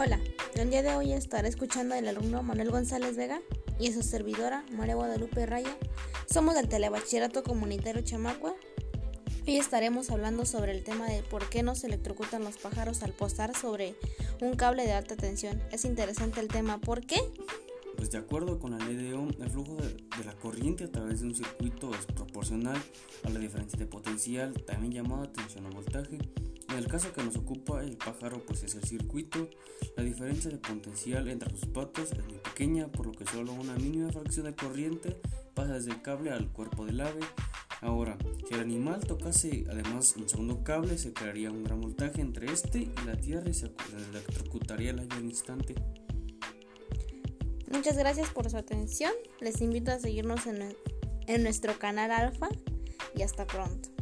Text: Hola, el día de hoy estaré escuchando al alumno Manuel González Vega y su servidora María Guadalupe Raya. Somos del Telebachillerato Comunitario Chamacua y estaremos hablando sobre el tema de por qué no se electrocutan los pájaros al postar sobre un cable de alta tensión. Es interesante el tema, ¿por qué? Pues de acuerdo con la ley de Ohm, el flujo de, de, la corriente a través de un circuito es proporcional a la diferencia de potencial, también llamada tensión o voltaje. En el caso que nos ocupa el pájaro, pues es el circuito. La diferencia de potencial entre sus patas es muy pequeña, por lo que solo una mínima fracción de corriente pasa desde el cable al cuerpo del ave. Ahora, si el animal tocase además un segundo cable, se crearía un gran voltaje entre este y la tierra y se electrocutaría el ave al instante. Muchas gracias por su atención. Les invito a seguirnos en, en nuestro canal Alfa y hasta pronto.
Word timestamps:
Hola, 0.00 0.20
el 0.54 0.70
día 0.70 0.84
de 0.84 0.94
hoy 0.94 1.12
estaré 1.12 1.48
escuchando 1.48 1.96
al 1.96 2.06
alumno 2.06 2.44
Manuel 2.44 2.70
González 2.70 3.16
Vega 3.16 3.40
y 3.80 3.90
su 3.90 4.04
servidora 4.04 4.64
María 4.70 4.94
Guadalupe 4.94 5.44
Raya. 5.44 5.76
Somos 6.32 6.54
del 6.54 6.68
Telebachillerato 6.68 7.42
Comunitario 7.42 8.00
Chamacua 8.02 8.54
y 9.44 9.56
estaremos 9.56 10.10
hablando 10.10 10.46
sobre 10.46 10.70
el 10.70 10.84
tema 10.84 11.08
de 11.08 11.24
por 11.24 11.48
qué 11.48 11.64
no 11.64 11.74
se 11.74 11.88
electrocutan 11.88 12.44
los 12.44 12.58
pájaros 12.58 13.02
al 13.02 13.12
postar 13.12 13.56
sobre 13.56 13.96
un 14.40 14.54
cable 14.54 14.84
de 14.84 14.92
alta 14.92 15.16
tensión. 15.16 15.60
Es 15.72 15.84
interesante 15.84 16.38
el 16.38 16.46
tema, 16.46 16.80
¿por 16.80 17.04
qué? 17.04 17.18
Pues 17.96 18.12
de 18.12 18.18
acuerdo 18.18 18.60
con 18.60 18.78
la 18.78 18.86
ley 18.86 18.94
de 18.94 19.14
Ohm, 19.14 19.32
el 19.40 19.50
flujo 19.50 19.74
de, 19.78 19.94
de, 19.94 20.24
la 20.24 20.36
corriente 20.36 20.84
a 20.84 20.92
través 20.92 21.22
de 21.22 21.26
un 21.26 21.34
circuito 21.34 21.90
es 21.92 22.06
proporcional 22.06 22.80
a 23.24 23.30
la 23.30 23.40
diferencia 23.40 23.76
de 23.76 23.86
potencial, 23.86 24.54
también 24.64 24.92
llamada 24.92 25.32
tensión 25.32 25.66
o 25.66 25.70
voltaje. 25.70 26.18
En 26.68 26.76
el 26.76 26.86
caso 26.86 27.12
que 27.12 27.22
nos 27.22 27.36
ocupa 27.36 27.82
el 27.82 27.96
pájaro, 27.96 28.44
pues 28.46 28.62
es 28.62 28.74
el 28.74 28.84
circuito. 28.84 29.48
La 29.96 30.02
diferencia 30.02 30.50
de 30.50 30.58
potencial 30.58 31.28
entre 31.28 31.50
sus 31.50 31.66
patas 31.66 32.12
es 32.12 32.24
muy 32.26 32.38
pequeña, 32.38 32.88
por 32.88 33.06
lo 33.06 33.12
que 33.12 33.26
solo 33.26 33.52
una 33.52 33.74
mínima 33.74 34.12
fracción 34.12 34.46
de 34.46 34.54
corriente 34.54 35.16
pasa 35.54 35.74
desde 35.74 35.92
el 35.92 36.02
cable 36.02 36.30
al 36.30 36.52
cuerpo 36.52 36.84
del 36.84 37.00
ave. 37.00 37.20
Ahora, 37.80 38.18
si 38.46 38.54
el 38.54 38.60
animal 38.60 39.00
tocase 39.00 39.64
además 39.70 40.14
un 40.16 40.28
segundo 40.28 40.62
cable, 40.62 40.98
se 40.98 41.12
crearía 41.12 41.50
un 41.50 41.64
gran 41.64 41.80
voltaje 41.80 42.20
entre 42.20 42.52
este 42.52 42.80
y 42.80 43.06
la 43.06 43.16
tierra 43.16 43.48
y 43.48 43.54
se 43.54 43.72
electrocutaría 44.10 44.90
el 44.90 44.98
ave 44.98 45.14
al 45.16 45.24
instante. 45.24 45.74
Muchas 47.70 47.96
gracias 47.96 48.30
por 48.30 48.50
su 48.50 48.56
atención. 48.56 49.12
Les 49.40 49.60
invito 49.60 49.90
a 49.90 49.98
seguirnos 49.98 50.46
en, 50.46 50.74
en 51.26 51.42
nuestro 51.42 51.78
canal 51.78 52.10
Alfa 52.10 52.48
y 53.14 53.22
hasta 53.22 53.46
pronto. 53.46 53.97